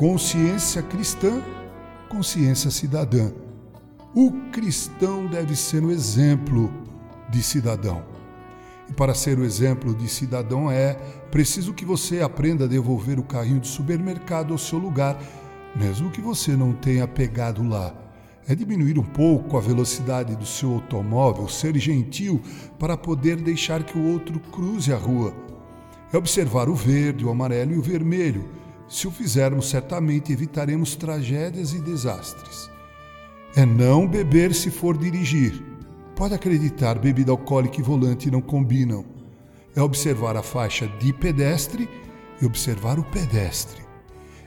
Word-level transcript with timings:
consciência 0.00 0.80
cristã, 0.80 1.42
consciência 2.08 2.70
cidadã. 2.70 3.30
O 4.14 4.32
cristão 4.50 5.26
deve 5.26 5.54
ser 5.54 5.84
o 5.84 5.90
exemplo 5.90 6.72
de 7.28 7.42
cidadão. 7.42 8.02
E 8.88 8.94
para 8.94 9.12
ser 9.12 9.38
o 9.38 9.44
exemplo 9.44 9.94
de 9.94 10.08
cidadão 10.08 10.70
é 10.70 10.94
preciso 11.30 11.74
que 11.74 11.84
você 11.84 12.22
aprenda 12.22 12.64
a 12.64 12.66
devolver 12.66 13.18
o 13.18 13.22
carrinho 13.22 13.60
do 13.60 13.66
supermercado 13.66 14.52
ao 14.54 14.58
seu 14.58 14.78
lugar, 14.78 15.20
mesmo 15.76 16.10
que 16.10 16.22
você 16.22 16.56
não 16.56 16.72
tenha 16.72 17.06
pegado 17.06 17.62
lá. 17.62 17.94
É 18.48 18.54
diminuir 18.54 18.98
um 18.98 19.04
pouco 19.04 19.58
a 19.58 19.60
velocidade 19.60 20.34
do 20.34 20.46
seu 20.46 20.72
automóvel, 20.72 21.46
ser 21.46 21.76
gentil 21.76 22.40
para 22.78 22.96
poder 22.96 23.36
deixar 23.36 23.82
que 23.82 23.98
o 23.98 24.12
outro 24.12 24.40
cruze 24.50 24.94
a 24.94 24.96
rua. 24.96 25.34
É 26.10 26.16
observar 26.16 26.70
o 26.70 26.74
verde, 26.74 27.22
o 27.22 27.30
amarelo 27.30 27.74
e 27.74 27.78
o 27.78 27.82
vermelho. 27.82 28.59
Se 28.90 29.08
o 29.08 29.10
fizermos, 29.10 29.70
certamente 29.70 30.32
evitaremos 30.32 30.94
tragédias 30.94 31.72
e 31.72 31.80
desastres. 31.80 32.70
É 33.56 33.64
não 33.64 34.06
beber 34.06 34.54
se 34.54 34.70
for 34.70 34.98
dirigir 34.98 35.70
Pode 36.20 36.34
acreditar, 36.34 36.98
bebida 36.98 37.32
alcoólica 37.32 37.80
e 37.80 37.82
volante 37.82 38.30
não 38.30 38.42
combinam. 38.42 39.06
É 39.74 39.80
observar 39.80 40.36
a 40.36 40.42
faixa 40.42 40.86
de 40.86 41.14
pedestre 41.14 41.88
e 42.42 42.44
observar 42.44 42.98
o 42.98 43.04
pedestre. 43.04 43.80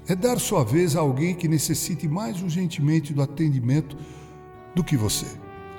É 0.07 0.15
dar 0.15 0.39
sua 0.39 0.63
vez 0.63 0.95
a 0.95 0.99
alguém 0.99 1.33
que 1.33 1.47
necessite 1.47 2.07
mais 2.07 2.43
urgentemente 2.43 3.11
do 3.11 3.23
atendimento 3.23 3.97
do 4.75 4.83
que 4.83 4.95
você. 4.95 5.25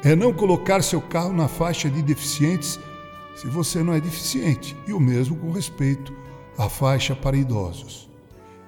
É 0.02 0.16
não 0.16 0.32
colocar 0.32 0.82
seu 0.82 1.00
carro 1.00 1.32
na 1.32 1.46
faixa 1.46 1.88
de 1.88 2.02
deficientes 2.02 2.80
se 3.36 3.46
você 3.46 3.80
não 3.80 3.92
é 3.92 4.00
deficiente, 4.00 4.76
e 4.88 4.92
o 4.92 4.98
mesmo 4.98 5.36
com 5.36 5.52
respeito 5.52 6.12
à 6.58 6.68
faixa 6.68 7.14
para 7.14 7.36
idosos. 7.36 8.10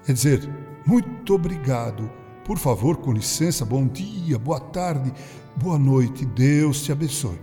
É 0.07 0.13
dizer, 0.13 0.47
muito 0.85 1.35
obrigado, 1.35 2.09
por 2.45 2.57
favor, 2.57 2.97
com 2.97 3.11
licença, 3.11 3.65
bom 3.65 3.85
dia, 3.87 4.39
boa 4.39 4.59
tarde, 4.59 5.11
Boa 5.59 5.79
noite, 5.79 6.23
Deus 6.23 6.83
te 6.83 6.91
abençoe. 6.91 7.39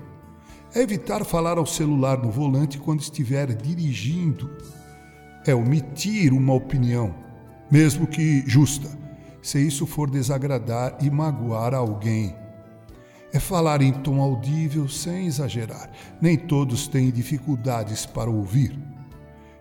É 0.72 0.80
evitar 0.80 1.24
falar 1.24 1.58
ao 1.58 1.66
celular 1.66 2.16
no 2.16 2.30
volante 2.30 2.78
quando 2.78 3.00
estiver 3.00 3.52
dirigindo. 3.52 4.48
É 5.44 5.52
omitir 5.52 6.32
uma 6.32 6.54
opinião, 6.54 7.12
mesmo 7.68 8.06
que 8.06 8.44
justa, 8.46 8.88
se 9.42 9.58
isso 9.58 9.84
for 9.84 10.08
desagradar 10.08 10.96
e 11.02 11.10
magoar 11.10 11.74
alguém. 11.74 12.36
É 13.32 13.40
falar 13.40 13.82
em 13.82 13.92
tom 13.92 14.20
audível 14.20 14.88
sem 14.88 15.26
exagerar. 15.26 15.90
Nem 16.20 16.36
todos 16.36 16.86
têm 16.86 17.10
dificuldades 17.10 18.06
para 18.06 18.30
ouvir. 18.30 18.78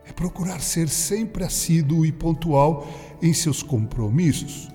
É 0.06 0.12
procurar 0.12 0.62
ser 0.62 0.90
sempre 0.90 1.44
assíduo 1.44 2.06
e 2.06 2.12
pontual 2.12 2.88
em 3.22 3.34
seus 3.34 3.64
compromissos. 3.64 4.70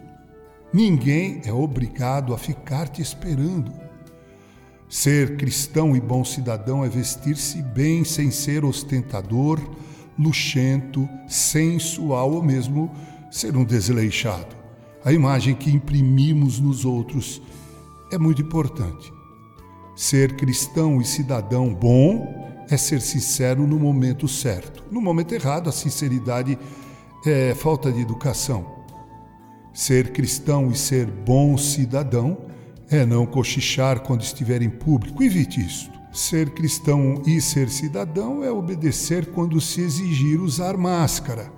Ninguém 0.72 1.40
é 1.44 1.52
obrigado 1.52 2.34
a 2.34 2.38
ficar 2.38 2.88
te 2.88 3.00
esperando. 3.00 3.72
Ser 4.88 5.36
cristão 5.36 5.94
e 5.94 6.00
bom 6.00 6.24
cidadão 6.24 6.84
é 6.84 6.88
vestir-se 6.88 7.62
bem 7.62 8.04
sem 8.04 8.30
ser 8.30 8.64
ostentador, 8.64 9.60
luxento, 10.18 11.08
sensual 11.26 12.32
ou 12.32 12.42
mesmo 12.42 12.90
ser 13.30 13.56
um 13.56 13.64
desleixado. 13.64 14.56
A 15.04 15.12
imagem 15.12 15.54
que 15.54 15.70
imprimimos 15.70 16.58
nos 16.58 16.84
outros 16.84 17.40
é 18.10 18.18
muito 18.18 18.42
importante. 18.42 19.12
Ser 19.94 20.36
cristão 20.36 21.00
e 21.00 21.04
cidadão 21.04 21.74
bom 21.74 22.47
é 22.70 22.77
ser 22.77 23.00
sincero 23.00 23.66
no 23.66 23.78
momento 23.78 24.28
certo. 24.28 24.84
No 24.91 25.00
momento 25.00 25.34
errado, 25.34 25.69
a 25.69 25.72
sinceridade 25.72 26.59
é 27.25 27.54
falta 27.54 27.91
de 27.91 28.00
educação. 28.00 28.78
Ser 29.72 30.12
cristão 30.12 30.70
e 30.70 30.76
ser 30.76 31.06
bom 31.06 31.56
cidadão 31.56 32.38
é 32.91 33.04
não 33.04 33.26
cochichar 33.26 34.00
quando 34.00 34.22
estiver 34.22 34.62
em 34.62 34.70
público. 34.70 35.22
Evite 35.22 35.60
isto. 35.60 35.98
Ser 36.12 36.50
cristão 36.50 37.22
e 37.26 37.41
ser 37.41 37.69
cidadão 37.69 38.42
é 38.42 38.50
obedecer 38.50 39.26
quando 39.26 39.60
se 39.60 39.81
exigir 39.81 40.41
usar 40.41 40.76
máscara. 40.76 41.53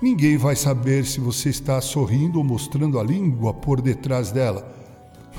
Ninguém 0.00 0.36
vai 0.36 0.56
saber 0.56 1.06
se 1.06 1.20
você 1.20 1.48
está 1.48 1.80
sorrindo 1.80 2.38
ou 2.38 2.44
mostrando 2.44 2.98
a 2.98 3.02
língua 3.02 3.54
por 3.54 3.80
detrás 3.80 4.30
dela. 4.30 4.76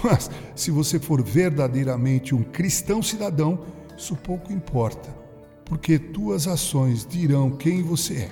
Mas 0.03 0.29
se 0.55 0.71
você 0.71 0.99
for 0.99 1.21
verdadeiramente 1.21 2.33
um 2.33 2.43
cristão 2.43 3.01
cidadão, 3.01 3.59
isso 3.97 4.15
pouco 4.15 4.51
importa, 4.51 5.09
porque 5.65 5.97
tuas 5.97 6.47
ações 6.47 7.05
dirão 7.05 7.51
quem 7.51 7.81
você 7.81 8.13
é. 8.13 8.29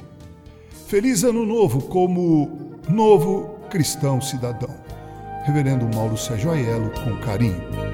Feliz 0.88 1.24
Ano 1.24 1.46
Novo 1.46 1.82
como 1.84 2.78
novo 2.90 3.60
cristão 3.70 4.20
cidadão. 4.20 4.76
Reverendo 5.46 5.88
Mauro 5.96 6.18
Sérgio 6.18 6.52
Aiello, 6.52 6.92
com 6.92 7.18
carinho. 7.22 7.91